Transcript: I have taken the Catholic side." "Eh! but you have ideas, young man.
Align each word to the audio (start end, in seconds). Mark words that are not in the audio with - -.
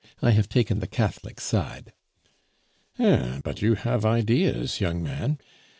I 0.19 0.31
have 0.31 0.49
taken 0.49 0.79
the 0.79 0.87
Catholic 0.87 1.39
side." 1.39 1.93
"Eh! 2.97 3.39
but 3.43 3.61
you 3.61 3.75
have 3.75 4.03
ideas, 4.03 4.81
young 4.81 5.03
man. 5.03 5.37